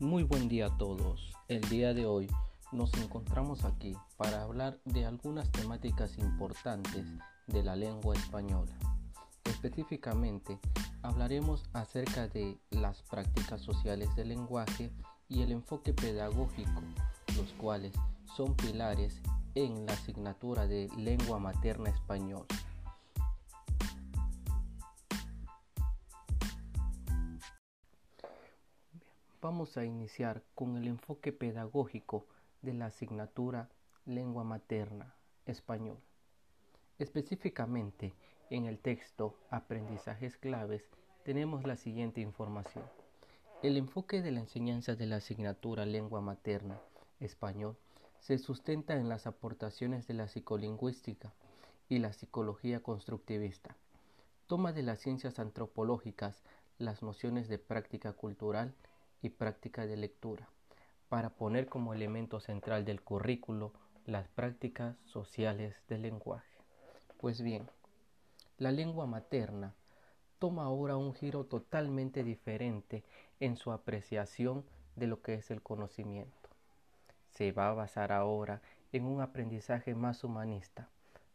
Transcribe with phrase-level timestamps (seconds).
[0.00, 1.30] Muy buen día a todos.
[1.46, 2.26] El día de hoy
[2.72, 7.04] nos encontramos aquí para hablar de algunas temáticas importantes
[7.46, 8.72] de la lengua española.
[9.44, 10.58] Específicamente,
[11.02, 14.90] hablaremos acerca de las prácticas sociales del lenguaje
[15.28, 16.80] y el enfoque pedagógico,
[17.36, 17.92] los cuales
[18.34, 19.20] son pilares
[19.54, 22.46] en la asignatura de lengua materna española.
[29.42, 32.26] Vamos a iniciar con el enfoque pedagógico
[32.60, 33.70] de la asignatura
[34.04, 35.14] Lengua Materna
[35.46, 35.96] Español.
[36.98, 38.12] Específicamente,
[38.50, 40.90] en el texto Aprendizajes claves
[41.24, 42.84] tenemos la siguiente información.
[43.62, 46.78] El enfoque de la enseñanza de la asignatura Lengua Materna
[47.18, 47.78] Español
[48.18, 51.32] se sustenta en las aportaciones de la psicolingüística
[51.88, 53.74] y la psicología constructivista.
[54.46, 56.42] Toma de las ciencias antropológicas
[56.76, 58.74] las nociones de práctica cultural
[59.22, 60.48] y práctica de lectura,
[61.08, 63.72] para poner como elemento central del currículo
[64.06, 66.48] las prácticas sociales del lenguaje.
[67.18, 67.68] Pues bien,
[68.58, 69.74] la lengua materna
[70.38, 73.04] toma ahora un giro totalmente diferente
[73.40, 74.64] en su apreciación
[74.96, 76.48] de lo que es el conocimiento.
[77.30, 80.88] Se va a basar ahora en un aprendizaje más humanista,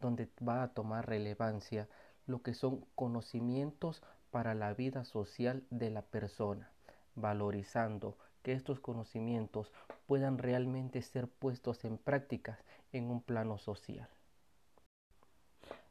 [0.00, 1.88] donde va a tomar relevancia
[2.26, 6.70] lo que son conocimientos para la vida social de la persona,
[7.16, 9.72] valorizando que estos conocimientos
[10.06, 12.58] puedan realmente ser puestos en prácticas
[12.92, 14.08] en un plano social.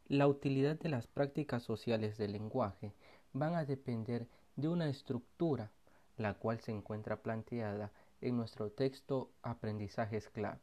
[0.08, 2.94] La utilidad de las prácticas sociales del lenguaje
[3.34, 5.72] van a depender de una estructura,
[6.16, 10.62] la cual se encuentra planteada en nuestro texto Aprendizajes claves.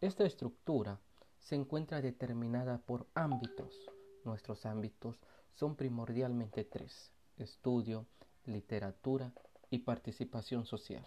[0.00, 1.00] Esta estructura
[1.38, 3.90] se encuentra determinada por ámbitos.
[4.24, 5.18] Nuestros ámbitos
[5.52, 8.06] son primordialmente tres, estudio,
[8.46, 9.32] literatura
[9.70, 11.06] y participación social.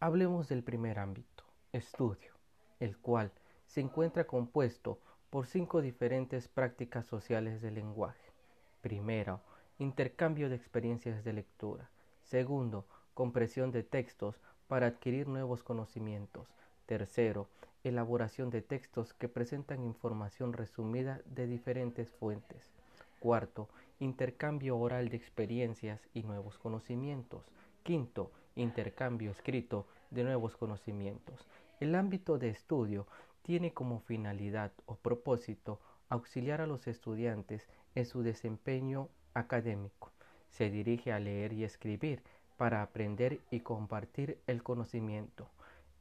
[0.00, 2.32] Hablemos del primer ámbito, estudio,
[2.80, 3.32] el cual
[3.66, 5.00] se encuentra compuesto
[5.30, 8.32] por cinco diferentes prácticas sociales del lenguaje.
[8.80, 9.40] Primero,
[9.78, 11.90] intercambio de experiencias de lectura.
[12.22, 16.48] Segundo, compresión de textos para adquirir nuevos conocimientos.
[16.86, 17.48] Tercero,
[17.84, 22.70] elaboración de textos que presentan información resumida de diferentes fuentes.
[23.18, 23.68] Cuarto,
[24.00, 27.50] intercambio oral de experiencias y nuevos conocimientos.
[27.82, 31.46] Quinto, intercambio escrito de nuevos conocimientos.
[31.80, 33.06] El ámbito de estudio
[33.42, 40.12] tiene como finalidad o propósito auxiliar a los estudiantes en su desempeño académico.
[40.48, 42.22] Se dirige a leer y escribir
[42.56, 45.48] para aprender y compartir el conocimiento.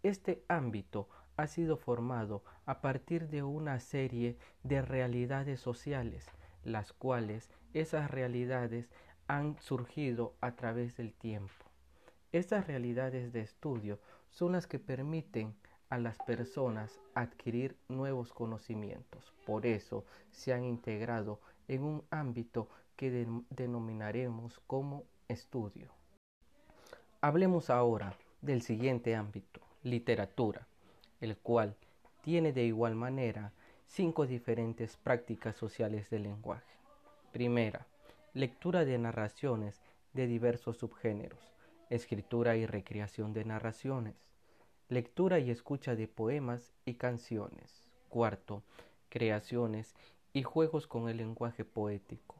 [0.03, 6.31] Este ámbito ha sido formado a partir de una serie de realidades sociales
[6.67, 8.89] las cuales esas realidades
[9.27, 11.53] han surgido a través del tiempo.
[12.31, 15.55] Estas realidades de estudio son las que permiten
[15.89, 19.33] a las personas adquirir nuevos conocimientos.
[19.45, 25.91] Por eso se han integrado en un ámbito que denominaremos como estudio.
[27.21, 30.67] Hablemos ahora del siguiente ámbito, literatura,
[31.21, 31.75] el cual
[32.21, 33.53] tiene de igual manera
[33.85, 36.76] cinco diferentes prácticas sociales del lenguaje.
[37.31, 37.85] Primera,
[38.33, 39.81] lectura de narraciones
[40.13, 41.53] de diversos subgéneros,
[41.89, 44.15] escritura y recreación de narraciones,
[44.89, 47.83] lectura y escucha de poemas y canciones.
[48.09, 48.63] Cuarto,
[49.09, 49.93] creaciones
[50.33, 52.37] y juegos con el lenguaje poético.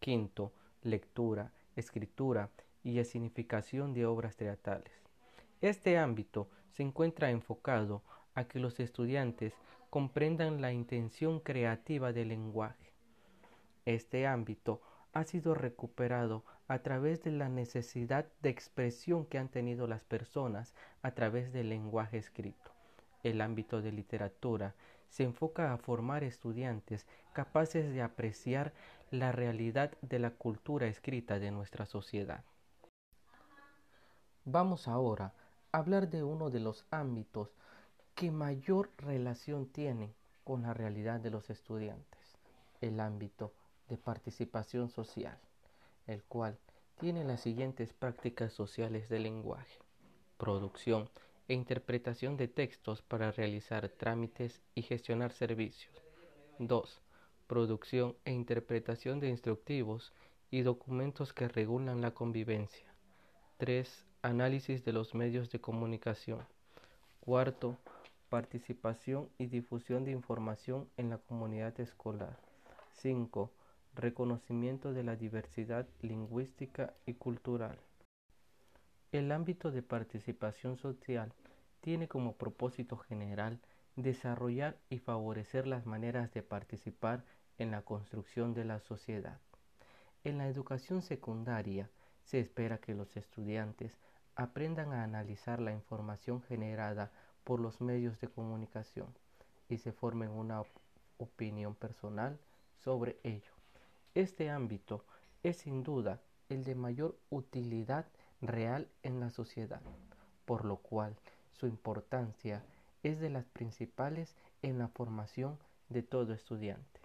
[0.00, 2.50] Quinto, lectura, escritura
[2.84, 4.92] y escenificación de obras teatrales.
[5.62, 8.02] Este ámbito se encuentra enfocado
[8.34, 9.54] a que los estudiantes
[9.88, 12.95] comprendan la intención creativa del lenguaje.
[13.86, 14.82] Este ámbito
[15.12, 20.74] ha sido recuperado a través de la necesidad de expresión que han tenido las personas
[21.02, 22.72] a través del lenguaje escrito.
[23.22, 24.74] El ámbito de literatura
[25.08, 28.72] se enfoca a formar estudiantes capaces de apreciar
[29.12, 32.44] la realidad de la cultura escrita de nuestra sociedad.
[34.44, 35.32] Vamos ahora
[35.70, 37.54] a hablar de uno de los ámbitos
[38.16, 40.12] que mayor relación tiene
[40.42, 42.36] con la realidad de los estudiantes,
[42.80, 43.52] el ámbito
[43.88, 45.38] de participación social,
[46.06, 46.58] el cual
[46.98, 49.78] tiene las siguientes prácticas sociales del lenguaje,
[50.38, 51.10] producción
[51.48, 55.94] e interpretación de textos para realizar trámites y gestionar servicios.
[56.58, 57.00] 2.
[57.46, 60.12] Producción e interpretación de instructivos
[60.50, 62.86] y documentos que regulan la convivencia.
[63.58, 64.06] 3.
[64.22, 66.44] Análisis de los medios de comunicación.
[67.20, 67.76] Cuarto,
[68.28, 72.38] participación y difusión de información en la comunidad escolar.
[72.94, 73.50] 5.
[73.98, 77.78] Reconocimiento de la diversidad lingüística y cultural.
[79.10, 81.32] El ámbito de participación social
[81.80, 83.58] tiene como propósito general
[83.94, 87.24] desarrollar y favorecer las maneras de participar
[87.56, 89.40] en la construcción de la sociedad.
[90.24, 91.88] En la educación secundaria
[92.22, 93.98] se espera que los estudiantes
[94.34, 97.12] aprendan a analizar la información generada
[97.44, 99.16] por los medios de comunicación
[99.70, 100.64] y se formen una
[101.16, 102.38] opinión personal
[102.76, 103.55] sobre ello.
[104.16, 105.04] Este ámbito
[105.42, 108.06] es sin duda el de mayor utilidad
[108.40, 109.82] real en la sociedad,
[110.46, 111.14] por lo cual
[111.52, 112.64] su importancia
[113.02, 115.58] es de las principales en la formación
[115.90, 117.02] de todo estudiante.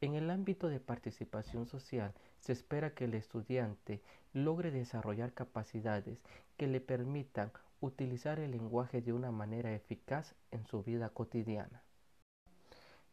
[0.00, 4.00] En el ámbito de participación social se espera que el estudiante
[4.32, 6.20] logre desarrollar capacidades
[6.56, 7.50] que le permitan
[7.80, 11.82] utilizar el lenguaje de una manera eficaz en su vida cotidiana.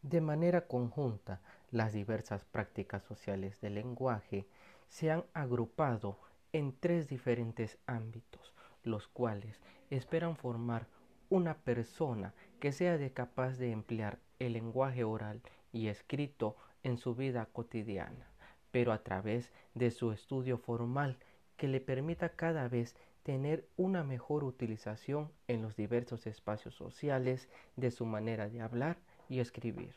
[0.02, 4.46] De manera conjunta, las diversas prácticas sociales del lenguaje
[4.88, 6.18] se han agrupado
[6.52, 9.60] en tres diferentes ámbitos, los cuales
[9.90, 10.86] esperan formar
[11.28, 17.46] una persona que sea capaz de emplear el lenguaje oral y escrito en su vida
[17.52, 18.26] cotidiana,
[18.70, 21.18] pero a través de su estudio formal
[21.58, 27.90] que le permita cada vez tener una mejor utilización en los diversos espacios sociales de
[27.90, 28.96] su manera de hablar
[29.30, 29.94] y escribir.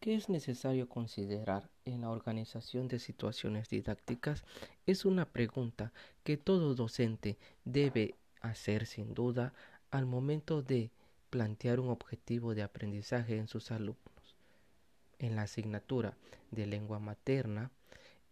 [0.00, 4.44] ¿Qué es necesario considerar en la organización de situaciones didácticas?
[4.86, 5.92] Es una pregunta
[6.24, 9.54] que todo docente debe hacer sin duda
[9.90, 10.90] al momento de
[11.30, 14.36] plantear un objetivo de aprendizaje en sus alumnos.
[15.18, 16.16] En la asignatura
[16.50, 17.70] de lengua materna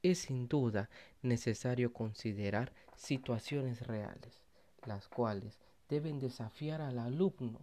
[0.02, 0.88] es sin duda
[1.22, 4.42] necesario considerar situaciones reales,
[4.86, 5.58] las cuales
[5.88, 7.60] deben desafiar al alumno,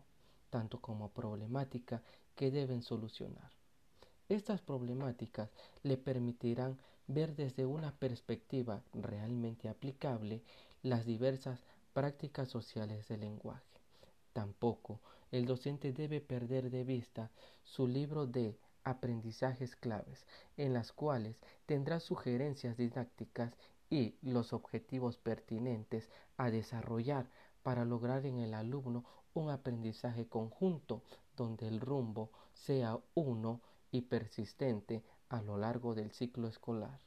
[0.56, 2.02] tanto como problemática
[2.34, 3.52] que deben solucionar.
[4.30, 5.50] Estas problemáticas
[5.84, 10.44] le permitirán ver desde una perspectiva realmente aplicable
[10.82, 11.60] las diversas
[11.92, 13.66] prácticas sociales del lenguaje.
[14.32, 17.32] Tampoco el docente debe perder de vista
[17.66, 20.26] su libro de aprendizajes claves,
[20.56, 21.36] en las cuales
[21.66, 23.52] tendrá sugerencias didácticas
[23.90, 27.30] y los objetivos pertinentes a desarrollar
[27.66, 29.04] para lograr en el alumno
[29.34, 31.02] un aprendizaje conjunto
[31.36, 33.60] donde el rumbo sea uno
[33.90, 37.00] y persistente a lo largo del ciclo escolar.